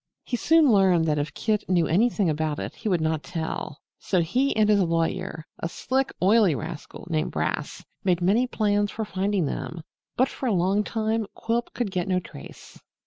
He 0.23 0.35
soon 0.35 0.71
learned 0.71 1.05
that 1.05 1.19
if 1.19 1.35
Kit 1.35 1.69
knew 1.69 1.85
anything 1.85 2.27
about 2.27 2.57
it 2.57 2.73
he 2.73 2.89
would 2.89 3.01
not 3.01 3.21
tell, 3.21 3.81
so 3.99 4.19
he 4.19 4.55
and 4.55 4.67
his 4.67 4.79
lawyer 4.79 5.45
(a 5.59 5.69
sleek, 5.69 6.09
oily 6.23 6.55
rascal 6.55 7.05
named 7.11 7.29
Brass) 7.29 7.85
made 8.03 8.19
many 8.19 8.47
plans 8.47 8.89
for 8.89 9.05
finding 9.05 9.45
them. 9.45 9.83
But 10.17 10.27
for 10.27 10.47
a 10.47 10.53
long 10.53 10.83
time 10.83 11.27
Quilp 11.35 11.75
could 11.75 11.91
get 11.91 12.07
no 12.07 12.19
trace. 12.19 12.79